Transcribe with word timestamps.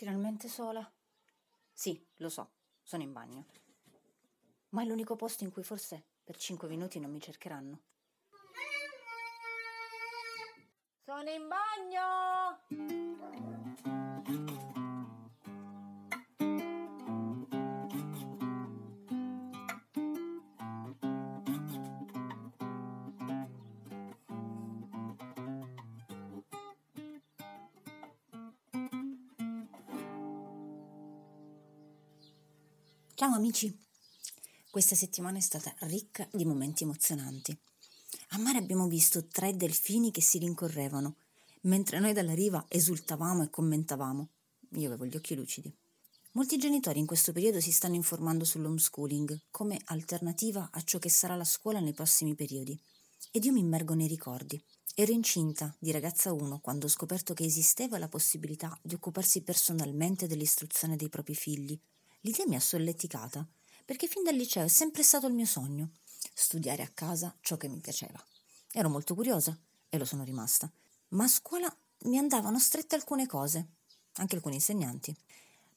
Finalmente 0.00 0.48
sola? 0.48 0.90
Sì, 1.70 2.02
lo 2.16 2.30
so, 2.30 2.52
sono 2.82 3.02
in 3.02 3.12
bagno. 3.12 3.44
Ma 4.70 4.80
è 4.80 4.86
l'unico 4.86 5.14
posto 5.14 5.44
in 5.44 5.52
cui 5.52 5.62
forse 5.62 6.02
per 6.24 6.38
cinque 6.38 6.68
minuti 6.68 6.98
non 6.98 7.10
mi 7.10 7.20
cercheranno. 7.20 7.82
Sono 11.04 11.28
in 11.28 11.46
bagno! 11.48 12.99
Ciao 33.20 33.34
amici! 33.34 33.78
Questa 34.70 34.94
settimana 34.94 35.36
è 35.36 35.42
stata 35.42 35.74
ricca 35.80 36.26
di 36.32 36.46
momenti 36.46 36.84
emozionanti. 36.84 37.54
A 38.28 38.38
mare 38.38 38.56
abbiamo 38.56 38.86
visto 38.86 39.26
tre 39.26 39.54
delfini 39.54 40.10
che 40.10 40.22
si 40.22 40.38
rincorrevano, 40.38 41.16
mentre 41.64 41.98
noi 41.98 42.14
dalla 42.14 42.32
riva 42.32 42.64
esultavamo 42.66 43.42
e 43.42 43.50
commentavamo. 43.50 44.28
Io 44.76 44.86
avevo 44.86 45.04
gli 45.04 45.16
occhi 45.16 45.34
lucidi. 45.34 45.70
Molti 46.32 46.56
genitori 46.56 46.98
in 46.98 47.04
questo 47.04 47.32
periodo 47.32 47.60
si 47.60 47.72
stanno 47.72 47.94
informando 47.94 48.46
sull'homeschooling 48.46 49.38
come 49.50 49.78
alternativa 49.84 50.70
a 50.72 50.82
ciò 50.82 50.98
che 50.98 51.10
sarà 51.10 51.36
la 51.36 51.44
scuola 51.44 51.80
nei 51.80 51.92
prossimi 51.92 52.34
periodi. 52.34 52.80
Ed 53.32 53.44
io 53.44 53.52
mi 53.52 53.60
immergo 53.60 53.92
nei 53.92 54.08
ricordi. 54.08 54.58
Ero 54.94 55.12
incinta 55.12 55.76
di 55.78 55.90
ragazza 55.90 56.32
1 56.32 56.60
quando 56.60 56.86
ho 56.86 56.88
scoperto 56.88 57.34
che 57.34 57.44
esisteva 57.44 57.98
la 57.98 58.08
possibilità 58.08 58.74
di 58.80 58.94
occuparsi 58.94 59.42
personalmente 59.42 60.26
dell'istruzione 60.26 60.96
dei 60.96 61.10
propri 61.10 61.34
figli 61.34 61.78
L'idea 62.20 62.46
mi 62.46 62.56
ha 62.56 62.60
solleticata, 62.60 63.46
perché 63.84 64.06
fin 64.06 64.22
dal 64.22 64.34
liceo 64.34 64.64
è 64.64 64.68
sempre 64.68 65.02
stato 65.02 65.26
il 65.26 65.32
mio 65.32 65.46
sogno, 65.46 65.92
studiare 66.34 66.82
a 66.82 66.90
casa 66.92 67.34
ciò 67.40 67.56
che 67.56 67.68
mi 67.68 67.80
piaceva. 67.80 68.22
Ero 68.72 68.88
molto 68.88 69.14
curiosa 69.14 69.58
e 69.88 69.98
lo 69.98 70.04
sono 70.04 70.22
rimasta, 70.22 70.70
ma 71.08 71.24
a 71.24 71.28
scuola 71.28 71.74
mi 72.04 72.18
andavano 72.18 72.58
strette 72.58 72.94
alcune 72.94 73.26
cose, 73.26 73.68
anche 74.14 74.36
alcuni 74.36 74.56
insegnanti. 74.56 75.16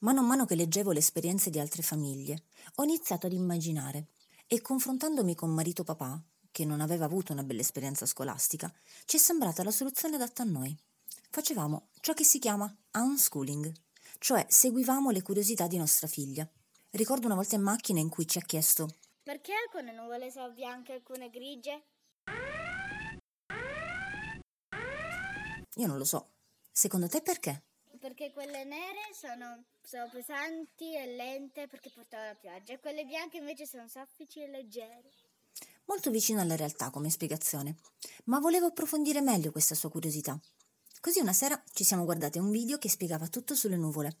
Mano 0.00 0.20
a 0.20 0.22
mano 0.24 0.44
che 0.44 0.54
leggevo 0.54 0.92
le 0.92 0.98
esperienze 0.98 1.48
di 1.48 1.58
altre 1.58 1.82
famiglie, 1.82 2.44
ho 2.76 2.84
iniziato 2.84 3.26
ad 3.26 3.32
immaginare 3.32 4.08
e 4.46 4.60
confrontandomi 4.60 5.34
con 5.34 5.50
marito 5.50 5.82
papà, 5.82 6.22
che 6.50 6.64
non 6.64 6.80
aveva 6.80 7.06
avuto 7.06 7.32
una 7.32 7.42
bella 7.42 7.62
esperienza 7.62 8.06
scolastica, 8.06 8.72
ci 9.06 9.16
è 9.16 9.18
sembrata 9.18 9.64
la 9.64 9.70
soluzione 9.70 10.16
adatta 10.16 10.42
a 10.42 10.46
noi. 10.46 10.76
Facevamo 11.30 11.88
ciò 12.00 12.12
che 12.12 12.22
si 12.22 12.38
chiama 12.38 12.72
unschooling, 12.92 13.72
cioè 14.24 14.46
seguivamo 14.48 15.10
le 15.10 15.20
curiosità 15.20 15.66
di 15.66 15.76
nostra 15.76 16.06
figlia. 16.06 16.48
Ricordo 16.92 17.26
una 17.26 17.34
volta 17.34 17.56
in 17.56 17.60
macchina 17.60 18.00
in 18.00 18.08
cui 18.08 18.26
ci 18.26 18.38
ha 18.38 18.40
chiesto 18.40 18.88
Perché 19.22 19.52
alcune 19.52 19.92
nuvole 19.92 20.30
sono 20.30 20.50
bianche 20.50 20.92
e 20.92 20.94
alcune 20.94 21.28
grigie? 21.28 21.82
Io 25.74 25.86
non 25.86 25.98
lo 25.98 26.06
so. 26.06 26.26
Secondo 26.72 27.06
te 27.06 27.20
perché? 27.20 27.64
Perché 28.00 28.32
quelle 28.32 28.64
nere 28.64 29.12
sono, 29.12 29.64
sono 29.82 30.08
pesanti 30.10 30.96
e 30.96 31.04
lente 31.14 31.66
perché 31.66 31.90
portano 31.90 32.24
la 32.24 32.34
pioggia 32.34 32.72
e 32.72 32.80
quelle 32.80 33.04
bianche 33.04 33.36
invece 33.36 33.66
sono 33.66 33.88
soffici 33.88 34.40
e 34.40 34.48
leggere. 34.48 35.10
Molto 35.84 36.10
vicino 36.10 36.40
alla 36.40 36.56
realtà 36.56 36.88
come 36.88 37.10
spiegazione, 37.10 37.76
ma 38.24 38.38
volevo 38.38 38.68
approfondire 38.68 39.20
meglio 39.20 39.52
questa 39.52 39.74
sua 39.74 39.90
curiosità. 39.90 40.40
Così 41.04 41.20
una 41.20 41.34
sera 41.34 41.62
ci 41.74 41.84
siamo 41.84 42.06
guardati 42.06 42.38
un 42.38 42.50
video 42.50 42.78
che 42.78 42.88
spiegava 42.88 43.28
tutto 43.28 43.54
sulle 43.54 43.76
nuvole. 43.76 44.16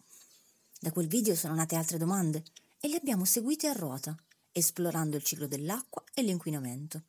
Da 0.78 0.92
quel 0.92 1.06
video 1.06 1.34
sono 1.34 1.54
nate 1.54 1.76
altre 1.76 1.96
domande 1.96 2.42
e 2.78 2.88
le 2.88 2.96
abbiamo 2.96 3.24
seguite 3.24 3.68
a 3.68 3.72
ruota, 3.72 4.14
esplorando 4.52 5.16
il 5.16 5.22
ciclo 5.22 5.46
dell'acqua 5.46 6.04
e 6.12 6.20
l'inquinamento. 6.20 7.04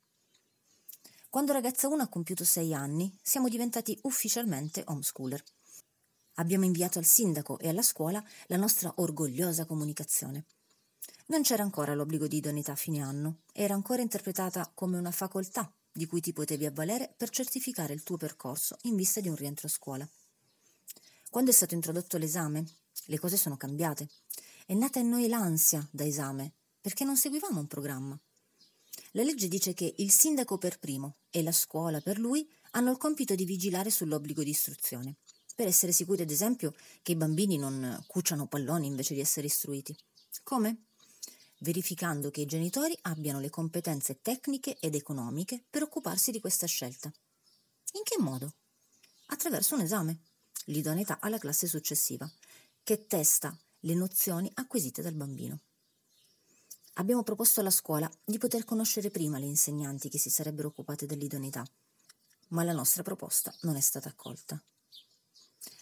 Quando 1.30 1.52
ragazza 1.52 1.90
1 1.90 2.04
ha 2.04 2.08
compiuto 2.08 2.46
sei 2.46 2.74
anni, 2.74 3.14
siamo 3.22 3.50
diventati 3.50 4.00
ufficialmente 4.04 4.82
homeschooler. 4.86 5.44
Abbiamo 6.36 6.64
inviato 6.64 6.98
al 6.98 7.04
sindaco 7.04 7.60
e 7.60 7.68
alla 7.68 7.82
scuola 7.82 8.24
la 8.48 8.56
nostra 8.56 8.94
orgogliosa 8.96 9.66
comunicazione. 9.66 10.46
Non 11.26 11.42
c'era 11.42 11.64
ancora 11.64 11.96
l'obbligo 11.96 12.28
di 12.28 12.38
idoneità 12.38 12.72
a 12.72 12.78
fine 12.78 13.02
anno, 13.02 13.40
era 13.52 13.74
ancora 13.74 14.02
interpretata 14.02 14.72
come 14.74 14.98
una 14.98 15.12
facoltà 15.12 15.70
di 15.96 16.06
cui 16.08 16.20
ti 16.20 16.34
potevi 16.34 16.66
avvalere 16.66 17.14
per 17.16 17.30
certificare 17.30 17.94
il 17.94 18.04
tuo 18.04 18.18
percorso 18.18 18.78
in 18.82 18.96
vista 18.96 19.22
di 19.22 19.30
un 19.30 19.36
rientro 19.36 19.68
a 19.68 19.70
scuola. 19.70 20.08
Quando 21.30 21.52
è 21.52 21.54
stato 21.54 21.74
introdotto 21.74 22.18
l'esame, 22.18 22.66
le 23.06 23.18
cose 23.18 23.38
sono 23.38 23.56
cambiate. 23.56 24.10
È 24.66 24.74
nata 24.74 25.00
in 25.00 25.08
noi 25.08 25.30
l'ansia 25.30 25.88
da 25.92 26.06
esame, 26.06 26.52
perché 26.82 27.06
non 27.06 27.16
seguivamo 27.16 27.62
un 27.62 27.68
programma. 27.68 28.20
La 29.12 29.24
legge 29.24 29.48
dice 29.48 29.74
che 29.74 29.94
il 29.98 30.12
sindaco 30.12 30.58
per 30.58 30.80
primo 30.80 31.20
e 31.30 31.42
la 31.42 31.54
scuola 31.54 32.02
per 32.02 32.20
lui 32.20 32.46
hanno 32.72 32.92
il 32.92 32.98
compito 32.98 33.34
di 33.34 33.46
vigilare 33.46 33.90
sull'obbligo 33.90 34.44
di 34.44 34.50
istruzione, 34.50 35.16
per 35.56 35.68
essere 35.68 35.94
sicuri 35.94 36.24
ad 36.24 36.30
esempio 36.30 36.74
che 37.02 37.14
i 37.14 37.16
bambini 37.16 37.58
non 37.58 38.04
cuciano 38.06 38.48
palloni 38.48 38.88
invece 38.88 39.14
di 39.14 39.22
essere 39.22 39.48
istruiti. 39.48 39.96
Come? 40.44 40.88
Verificando 41.60 42.30
che 42.30 42.42
i 42.42 42.46
genitori 42.46 42.98
abbiano 43.04 43.40
le 43.40 43.50
competenze 43.50 44.22
tecniche 44.22 44.78
ed 44.80 44.96
economiche 44.96 45.64
per 45.70 45.84
occuparsi 45.84 46.32
di 46.32 46.40
questa 46.40 46.68
scelta. 46.68 47.12
In 47.94 48.04
che 48.04 48.18
modo? 48.20 48.54
Attraverso 49.28 49.76
un 49.76 49.82
esame, 49.82 50.20
l'idoneità 50.66 51.20
alla 51.20 51.38
classe 51.38 51.68
successiva, 51.68 52.30
che 52.84 53.08
testa 53.08 53.58
le 53.80 53.94
nozioni 53.94 54.52
acquisite 54.56 55.02
dal 55.02 55.14
bambino. 55.14 55.60
Abbiamo 56.96 57.24
proposto 57.24 57.60
alla 57.60 57.72
scuola 57.72 58.10
di 58.24 58.38
poter 58.38 58.64
conoscere 58.64 59.10
prima 59.10 59.38
le 59.38 59.46
insegnanti 59.46 60.10
che 60.10 60.18
si 60.18 60.30
sarebbero 60.30 60.70
occupate 60.70 61.06
dell'idoneità, 61.06 61.66
ma 62.50 62.64
la 62.64 62.74
nostra 62.74 63.04
proposta 63.04 63.54
non 63.62 63.76
è 63.76 63.82
stata 63.82 64.10
accolta. 64.10 64.62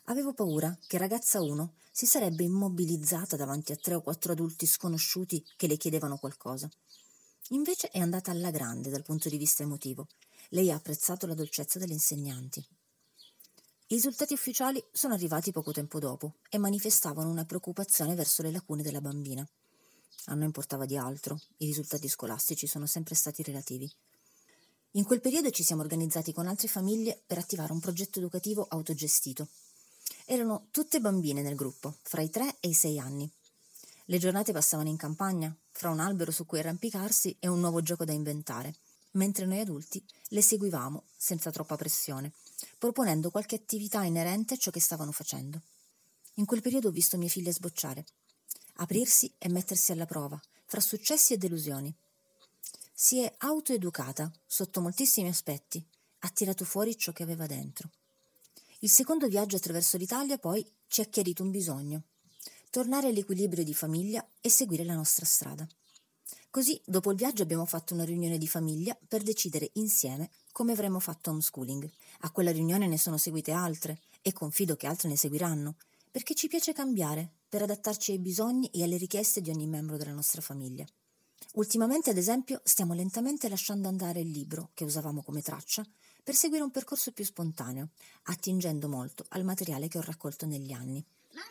Avevo 0.08 0.34
paura 0.34 0.78
che 0.86 0.97
ragazza 0.97 1.40
1 1.40 1.75
si 1.90 2.06
sarebbe 2.06 2.44
immobilizzata 2.44 3.38
davanti 3.38 3.72
a 3.72 3.78
tre 3.78 3.94
o 3.94 4.02
quattro 4.02 4.34
adulti 4.34 4.66
sconosciuti 4.66 5.41
che 5.56 5.66
le 5.66 5.78
chiedevano 5.78 6.18
qualcosa. 6.18 6.69
Invece 7.50 7.88
è 7.90 8.00
andata 8.00 8.30
alla 8.30 8.52
grande 8.52 8.90
dal 8.90 9.03
punto 9.03 9.30
di 9.30 9.38
vista 9.38 9.63
emotivo. 9.63 10.08
Lei 10.50 10.72
ha 10.72 10.75
apprezzato 10.75 11.25
la 11.25 11.36
dolcezza 11.36 11.80
delle 11.80 11.94
insegnanti. 11.94 12.59
I 12.59 13.96
risultati 13.96 14.34
ufficiali 14.34 14.84
sono 14.92 15.13
arrivati 15.13 15.53
poco 15.53 15.72
tempo 15.72 16.00
dopo 16.00 16.36
e 16.50 16.58
manifestavano 16.58 17.30
una 17.30 17.46
preoccupazione 17.46 18.13
verso 18.13 18.42
le 18.42 18.52
lacune 18.52 18.84
della 18.84 19.02
bambina. 19.02 19.47
A 20.25 20.34
noi 20.34 20.46
importava 20.46 20.86
di 20.86 20.97
altro, 20.97 21.40
i 21.59 21.66
risultati 21.66 22.09
scolastici 22.09 22.68
sono 22.68 22.88
sempre 22.88 23.16
stati 23.16 23.42
relativi. 23.42 23.90
In 24.92 25.06
quel 25.06 25.22
periodo 25.22 25.50
ci 25.50 25.63
siamo 25.63 25.81
organizzati 25.81 26.34
con 26.34 26.47
altre 26.47 26.68
famiglie 26.68 27.24
per 27.25 27.38
attivare 27.38 27.72
un 27.72 27.80
progetto 27.80 28.19
educativo 28.19 28.66
autogestito 28.68 29.47
Erano 30.25 30.67
tutte 30.72 31.01
bambine 31.01 31.41
nel 31.41 31.56
gruppo, 31.56 31.97
fra 32.01 32.22
i 32.22 32.29
3 32.29 32.57
e 32.61 32.69
i 32.69 32.73
6 32.73 32.97
anni. 32.97 33.29
Le 34.06 34.17
giornate 34.17 34.53
passavano 34.53 34.88
in 34.88 34.95
campagna, 34.95 35.53
fra 35.72 35.89
un 35.89 36.00
albero 36.00 36.31
su 36.31 36.45
cui 36.45 36.59
arrampicarsi 36.59 37.35
e 37.39 37.47
un 37.47 37.59
nuovo 37.59 37.81
gioco 37.81 38.06
da 38.06 38.13
inventare, 38.13 38.73
mentre 39.12 39.45
noi 39.45 39.59
adulti 39.59 40.03
le 40.29 40.41
seguivamo 40.41 41.03
senza 41.16 41.51
troppa 41.51 41.75
pressione, 41.75 42.31
proponendo 42.78 43.31
qualche 43.31 43.56
attività 43.56 44.03
inerente 44.03 44.53
a 44.53 44.57
ciò 44.57 44.72
che 44.72 44.79
stavano 44.79 45.12
facendo. 45.12 45.62
In 46.35 46.45
quel 46.45 46.62
periodo 46.62 46.88
ho 46.88 46.91
visto 46.91 47.17
mie 47.17 47.28
figlie 47.28 47.51
sbocciare, 47.51 48.06
aprirsi 48.75 49.31
e 49.38 49.50
mettersi 49.50 49.91
alla 49.91 50.06
prova, 50.06 50.41
fra 50.66 50.79
successi 50.79 51.33
e 51.33 51.38
delusioni. 51.38 51.94
Si 52.94 53.19
è 53.19 53.33
autoeducata 53.39 54.31
sotto 54.45 54.79
moltissimi 54.79 55.28
aspetti, 55.28 55.85
ha 56.19 56.29
tirato 56.29 56.63
fuori 56.63 56.97
ciò 56.97 57.12
che 57.12 57.23
aveva 57.23 57.45
dentro. 57.45 57.89
Il 58.83 58.89
secondo 58.89 59.29
viaggio 59.29 59.55
attraverso 59.55 59.95
l'Italia 59.95 60.38
poi 60.38 60.61
ci 60.88 61.00
ha 61.00 61.06
chiarito 61.06 61.41
un 61.41 61.51
bisogno, 61.51 62.03
tornare 62.69 63.07
all'equilibrio 63.07 63.63
di 63.63 63.74
famiglia 63.74 64.27
e 64.41 64.50
seguire 64.50 64.83
la 64.83 64.94
nostra 64.94 65.25
strada. 65.25 65.65
Così, 66.50 66.80
dopo 66.85 67.09
il 67.12 67.15
viaggio 67.15 67.44
abbiamo 67.44 67.65
fatto 67.65 67.94
una 67.94 68.03
riunione 68.03 68.38
di 68.38 68.45
famiglia 68.45 68.97
per 69.07 69.24
decidere 69.24 69.69
insieme 69.75 70.31
come 70.51 70.74
avremmo 70.74 71.00
fatto 71.00 71.30
homeschooling. 71.30 71.89
A 72.19 72.31
quella 72.31 72.51
riunione 72.51 72.85
ne 72.88 72.97
sono 72.97 73.15
seguite 73.15 73.53
altre 73.53 74.01
e 74.21 74.33
confido 74.33 74.75
che 74.75 74.88
altre 74.88 75.07
ne 75.07 75.15
seguiranno, 75.15 75.77
perché 76.12 76.33
ci 76.33 76.50
piace 76.50 76.74
cambiare 76.74 77.36
per 77.47 77.62
adattarci 77.62 78.12
ai 78.12 78.19
bisogni 78.19 78.68
e 78.68 78.83
alle 78.83 78.97
richieste 78.97 79.39
di 79.39 79.50
ogni 79.50 79.65
membro 79.65 79.95
della 79.95 80.12
nostra 80.12 80.41
famiglia. 80.41 80.86
Ultimamente, 81.53 82.09
ad 82.09 82.18
esempio, 82.18 82.59
stiamo 82.65 82.94
lentamente 82.94 83.47
lasciando 83.47 83.88
andare 83.88 84.19
il 84.19 84.29
libro 84.29 84.71
che 84.74 84.83
usavamo 84.83 85.24
come 85.24 85.41
traccia 85.41 85.86
per 86.24 86.36
seguire 86.36 86.64
un 86.64 86.72
percorso 86.72 87.12
più 87.12 87.25
spontaneo, 87.25 87.90
attingendo 88.24 88.88
molto 88.88 89.25
al 89.30 89.44
materiale 89.44 89.90
che 89.90 89.98
ho 89.98 90.02
raccolto 90.02 90.46
negli 90.46 90.72
anni. 90.72 91.04
Mamma, 91.31 91.48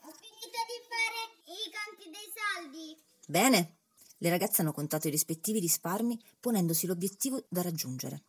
ho 0.00 0.12
finito 0.12 0.58
di 0.68 0.78
fare 0.86 1.30
i 1.46 1.70
conti 1.72 2.10
dei 2.10 2.32
soldi. 2.34 2.96
Bene! 3.26 3.76
Le 4.18 4.28
ragazze 4.28 4.60
hanno 4.60 4.72
contato 4.72 5.08
i 5.08 5.10
rispettivi 5.10 5.58
risparmi 5.58 6.22
ponendosi 6.38 6.86
l'obiettivo 6.86 7.42
da 7.48 7.62
raggiungere. 7.62 8.24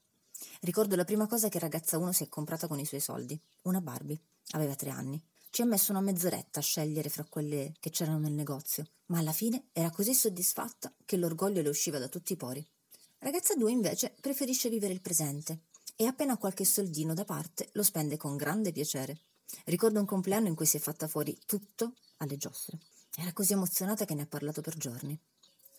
Ricordo 0.62 0.96
la 0.96 1.04
prima 1.04 1.28
cosa 1.28 1.50
che 1.50 1.60
ragazza 1.60 1.98
1 1.98 2.12
si 2.14 2.24
è 2.24 2.30
comprata 2.30 2.68
con 2.68 2.80
i 2.80 2.86
suoi 2.86 3.02
soldi, 3.02 3.40
una 3.64 3.82
Barbie. 3.82 4.20
Aveva 4.52 4.76
tre 4.76 4.90
anni. 4.90 5.22
Ci 5.50 5.62
ha 5.62 5.66
messo 5.66 5.92
una 5.92 6.02
mezz'oretta 6.02 6.60
a 6.60 6.64
scegliere 6.64 7.10
fra 7.10 7.26
quelle 7.26 7.74
che 7.80 7.92
c'erano 7.92 8.18
nel 8.18 8.32
negozio, 8.32 8.86
ma 9.08 9.20
alla 9.20 9.34
fine 9.34 9.66
era 9.72 9.92
così 9.92 10.16
soddisfatta 10.16 10.92
che 11.06 11.18
l'orgoglio 11.18 11.62
le 11.62 11.70
usciva 11.70 12.00
da 12.00 12.08
tutti 12.08 12.34
i 12.34 12.38
pori. 12.38 12.66
Ragazza 13.20 13.54
2 13.54 13.72
invece 13.72 14.16
preferisce 14.20 14.70
vivere 14.70 14.94
il 14.94 15.02
presente 15.02 15.60
e 15.96 16.06
appena 16.06 16.38
qualche 16.38 16.66
soldino 16.66 17.14
da 17.14 17.26
parte 17.26 17.70
lo 17.74 17.84
spende 17.84 18.18
con 18.18 18.36
grande 18.36 18.72
piacere. 18.72 19.22
Ricordo 19.66 20.00
un 20.00 20.06
compleanno 20.06 20.48
in 20.48 20.56
cui 20.56 20.66
si 20.66 20.78
è 20.78 20.80
fatta 20.80 21.08
fuori 21.08 21.38
tutto 21.46 21.94
alle 22.18 22.38
giostre. 22.38 22.80
Era 23.16 23.34
così 23.34 23.54
emozionata 23.54 24.06
che 24.06 24.16
ne 24.16 24.24
ha 24.24 24.28
parlato 24.28 24.62
per 24.62 24.76
giorni. 24.76 25.20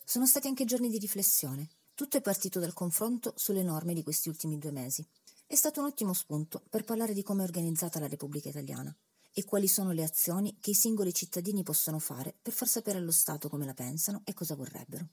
Sono 0.04 0.26
stati 0.26 0.46
anche 0.46 0.64
giorni 0.64 0.88
di 0.88 0.98
riflessione. 0.98 1.68
Tutto 1.94 2.16
è 2.16 2.20
partito 2.20 2.60
dal 2.60 2.72
confronto 2.72 3.32
sulle 3.36 3.62
norme 3.62 3.94
di 3.94 4.02
questi 4.02 4.28
ultimi 4.28 4.58
due 4.58 4.70
mesi. 4.70 5.04
È 5.46 5.54
stato 5.54 5.80
un 5.80 5.86
ottimo 5.86 6.12
spunto 6.12 6.62
per 6.68 6.84
parlare 6.84 7.12
di 7.12 7.22
come 7.22 7.42
è 7.42 7.46
organizzata 7.46 8.00
la 8.00 8.08
Repubblica 8.08 8.48
Italiana 8.48 8.94
e 9.32 9.44
quali 9.44 9.66
sono 9.66 9.90
le 9.92 10.04
azioni 10.04 10.56
che 10.60 10.70
i 10.70 10.74
singoli 10.74 11.12
cittadini 11.12 11.62
possono 11.64 11.98
fare 11.98 12.34
per 12.40 12.52
far 12.52 12.68
sapere 12.68 12.98
allo 12.98 13.10
Stato 13.10 13.48
come 13.48 13.66
la 13.66 13.74
pensano 13.74 14.22
e 14.24 14.32
cosa 14.32 14.54
vorrebbero. 14.54 15.08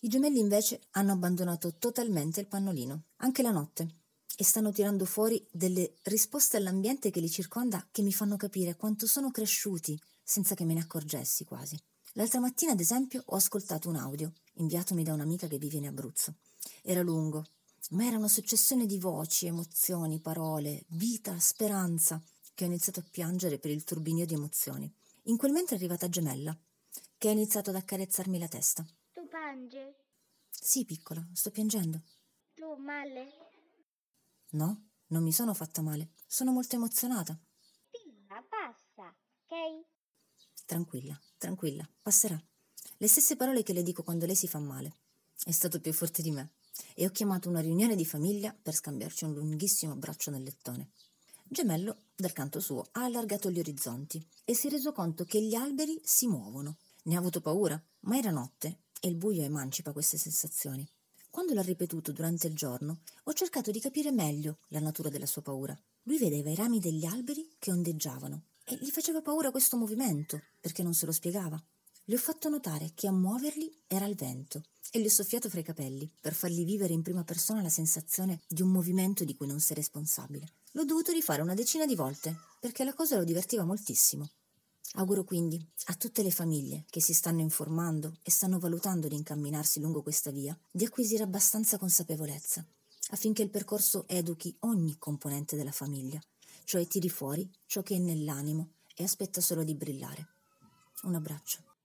I 0.00 0.08
gemelli 0.08 0.38
invece 0.38 0.80
hanno 0.92 1.12
abbandonato 1.12 1.74
totalmente 1.74 2.40
il 2.40 2.46
pannolino, 2.46 3.04
anche 3.16 3.42
la 3.42 3.50
notte, 3.50 4.05
e 4.36 4.44
stanno 4.44 4.70
tirando 4.70 5.06
fuori 5.06 5.44
delle 5.50 5.94
risposte 6.02 6.58
all'ambiente 6.58 7.10
che 7.10 7.20
li 7.20 7.30
circonda 7.30 7.86
che 7.90 8.02
mi 8.02 8.12
fanno 8.12 8.36
capire 8.36 8.76
quanto 8.76 9.06
sono 9.06 9.30
cresciuti 9.30 9.98
senza 10.22 10.54
che 10.54 10.64
me 10.64 10.74
ne 10.74 10.80
accorgessi 10.80 11.44
quasi. 11.44 11.76
L'altra 12.12 12.40
mattina, 12.40 12.72
ad 12.72 12.80
esempio, 12.80 13.22
ho 13.26 13.36
ascoltato 13.36 13.88
un 13.88 13.96
audio 13.96 14.32
inviatomi 14.54 15.02
da 15.02 15.12
un'amica 15.12 15.46
che 15.46 15.58
vive 15.58 15.76
in 15.76 15.86
Abruzzo. 15.86 16.34
Era 16.82 17.02
lungo, 17.02 17.44
ma 17.90 18.06
era 18.06 18.16
una 18.16 18.28
successione 18.28 18.86
di 18.86 18.98
voci, 18.98 19.46
emozioni, 19.46 20.20
parole, 20.20 20.84
vita, 20.88 21.38
speranza 21.38 22.22
che 22.54 22.64
ho 22.64 22.66
iniziato 22.66 23.00
a 23.00 23.04
piangere 23.08 23.58
per 23.58 23.70
il 23.70 23.84
turbinio 23.84 24.26
di 24.26 24.34
emozioni. 24.34 24.90
In 25.24 25.36
quel 25.36 25.52
mentre 25.52 25.76
è 25.76 25.78
arrivata 25.78 26.08
Gemella, 26.08 26.56
che 27.18 27.28
ha 27.28 27.32
iniziato 27.32 27.70
ad 27.70 27.76
accarezzarmi 27.76 28.38
la 28.38 28.48
testa. 28.48 28.84
Tu 29.12 29.26
piangi? 29.28 29.94
Sì, 30.50 30.84
piccola, 30.84 31.24
sto 31.32 31.50
piangendo. 31.50 32.00
Tu 32.54 32.74
male? 32.76 33.45
No, 34.50 34.88
non 35.08 35.22
mi 35.22 35.32
sono 35.32 35.54
fatta 35.54 35.82
male, 35.82 36.10
sono 36.26 36.52
molto 36.52 36.76
emozionata. 36.76 37.38
Dilla, 37.90 38.44
basta, 38.48 39.14
ok? 39.44 39.84
Tranquilla, 40.64 41.20
tranquilla, 41.38 41.88
passerà. 42.02 42.40
Le 42.98 43.08
stesse 43.08 43.36
parole 43.36 43.62
che 43.62 43.72
le 43.72 43.82
dico 43.82 44.02
quando 44.02 44.26
lei 44.26 44.36
si 44.36 44.48
fa 44.48 44.58
male. 44.58 44.94
È 45.44 45.50
stato 45.50 45.80
più 45.80 45.92
forte 45.92 46.22
di 46.22 46.30
me 46.30 46.54
e 46.94 47.06
ho 47.06 47.10
chiamato 47.10 47.48
una 47.48 47.60
riunione 47.60 47.94
di 47.94 48.04
famiglia 48.04 48.54
per 48.60 48.74
scambiarci 48.74 49.24
un 49.24 49.34
lunghissimo 49.34 49.92
abbraccio 49.92 50.30
nel 50.30 50.42
lettone. 50.42 50.90
Gemello, 51.48 51.96
dal 52.16 52.32
canto 52.32 52.58
suo, 52.58 52.88
ha 52.92 53.04
allargato 53.04 53.50
gli 53.50 53.58
orizzonti 53.58 54.26
e 54.44 54.54
si 54.54 54.66
è 54.66 54.70
reso 54.70 54.92
conto 54.92 55.24
che 55.24 55.40
gli 55.40 55.54
alberi 55.54 56.00
si 56.02 56.26
muovono. 56.26 56.78
Ne 57.04 57.14
ha 57.14 57.18
avuto 57.18 57.40
paura, 57.40 57.80
ma 58.00 58.16
era 58.16 58.30
notte 58.30 58.80
e 59.00 59.08
il 59.08 59.14
buio 59.14 59.42
emancipa 59.42 59.92
queste 59.92 60.16
sensazioni. 60.16 60.88
Quando 61.36 61.52
l'ha 61.52 61.60
ripetuto 61.60 62.12
durante 62.12 62.46
il 62.46 62.54
giorno, 62.54 63.00
ho 63.24 63.32
cercato 63.34 63.70
di 63.70 63.78
capire 63.78 64.10
meglio 64.10 64.60
la 64.68 64.80
natura 64.80 65.10
della 65.10 65.26
sua 65.26 65.42
paura. 65.42 65.78
Lui 66.04 66.16
vedeva 66.16 66.48
i 66.48 66.54
rami 66.54 66.80
degli 66.80 67.04
alberi 67.04 67.56
che 67.58 67.70
ondeggiavano 67.70 68.44
e 68.64 68.78
gli 68.80 68.88
faceva 68.88 69.20
paura 69.20 69.50
questo 69.50 69.76
movimento, 69.76 70.40
perché 70.58 70.82
non 70.82 70.94
se 70.94 71.04
lo 71.04 71.12
spiegava. 71.12 71.62
Le 72.04 72.14
ho 72.14 72.18
fatto 72.18 72.48
notare 72.48 72.92
che 72.94 73.06
a 73.06 73.12
muoverli 73.12 73.70
era 73.86 74.06
il 74.06 74.14
vento 74.14 74.62
e 74.90 74.98
gli 74.98 75.04
ho 75.04 75.10
soffiato 75.10 75.50
fra 75.50 75.60
i 75.60 75.62
capelli 75.62 76.10
per 76.22 76.32
fargli 76.32 76.64
vivere 76.64 76.94
in 76.94 77.02
prima 77.02 77.22
persona 77.22 77.60
la 77.60 77.68
sensazione 77.68 78.40
di 78.48 78.62
un 78.62 78.70
movimento 78.70 79.22
di 79.24 79.34
cui 79.36 79.46
non 79.46 79.60
sei 79.60 79.76
responsabile. 79.76 80.48
L'ho 80.72 80.86
dovuto 80.86 81.12
rifare 81.12 81.42
una 81.42 81.52
decina 81.52 81.84
di 81.84 81.94
volte 81.94 82.34
perché 82.58 82.82
la 82.82 82.94
cosa 82.94 83.18
lo 83.18 83.24
divertiva 83.24 83.62
moltissimo. 83.62 84.30
Auguro 84.98 85.24
quindi 85.24 85.62
a 85.86 85.94
tutte 85.94 86.22
le 86.22 86.30
famiglie 86.30 86.86
che 86.88 87.02
si 87.02 87.12
stanno 87.12 87.40
informando 87.40 88.16
e 88.22 88.30
stanno 88.30 88.58
valutando 88.58 89.08
di 89.08 89.14
incamminarsi 89.14 89.78
lungo 89.78 90.00
questa 90.00 90.30
via 90.30 90.58
di 90.70 90.86
acquisire 90.86 91.22
abbastanza 91.22 91.76
consapevolezza 91.76 92.64
affinché 93.10 93.42
il 93.42 93.50
percorso 93.50 94.08
educhi 94.08 94.56
ogni 94.60 94.96
componente 94.98 95.54
della 95.54 95.70
famiglia, 95.70 96.18
cioè 96.64 96.86
tiri 96.86 97.10
fuori 97.10 97.48
ciò 97.66 97.82
che 97.82 97.96
è 97.96 97.98
nell'animo 97.98 98.70
e 98.94 99.04
aspetta 99.04 99.42
solo 99.42 99.64
di 99.64 99.74
brillare. 99.74 100.28
Un 101.02 101.14
abbraccio. 101.14 101.75